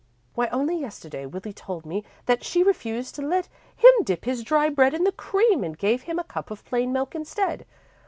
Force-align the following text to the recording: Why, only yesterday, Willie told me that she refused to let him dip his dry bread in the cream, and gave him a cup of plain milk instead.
Why, 0.33 0.47
only 0.47 0.77
yesterday, 0.79 1.27
Willie 1.27 1.53
told 1.53 1.85
me 1.85 2.03
that 2.25 2.43
she 2.43 2.63
refused 2.63 3.13
to 3.13 3.21
let 3.21 3.47
him 3.75 3.91
dip 4.03 4.25
his 4.25 4.43
dry 4.43 4.67
bread 4.67 4.95
in 4.95 5.03
the 5.03 5.11
cream, 5.11 5.63
and 5.63 5.77
gave 5.77 6.01
him 6.01 6.17
a 6.17 6.23
cup 6.23 6.49
of 6.49 6.65
plain 6.65 6.91
milk 6.91 7.13
instead. 7.13 7.67